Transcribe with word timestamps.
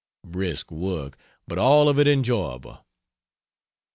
Brisk 0.25 0.71
work, 0.71 1.15
but 1.47 1.59
all 1.59 1.87
of 1.87 1.99
it 1.99 2.07
enjoyable. 2.07 2.83